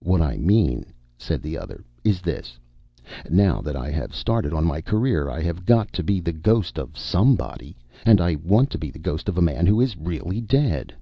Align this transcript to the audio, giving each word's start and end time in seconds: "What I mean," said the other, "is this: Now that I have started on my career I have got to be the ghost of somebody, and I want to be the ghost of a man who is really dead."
"What 0.00 0.22
I 0.22 0.38
mean," 0.38 0.86
said 1.18 1.42
the 1.42 1.58
other, 1.58 1.84
"is 2.02 2.22
this: 2.22 2.58
Now 3.28 3.60
that 3.60 3.76
I 3.76 3.90
have 3.90 4.14
started 4.14 4.54
on 4.54 4.64
my 4.64 4.80
career 4.80 5.28
I 5.28 5.42
have 5.42 5.66
got 5.66 5.92
to 5.92 6.02
be 6.02 6.20
the 6.20 6.32
ghost 6.32 6.78
of 6.78 6.96
somebody, 6.96 7.76
and 8.06 8.18
I 8.18 8.36
want 8.36 8.70
to 8.70 8.78
be 8.78 8.90
the 8.90 8.98
ghost 8.98 9.28
of 9.28 9.36
a 9.36 9.42
man 9.42 9.66
who 9.66 9.78
is 9.82 9.94
really 9.98 10.40
dead." 10.40 10.94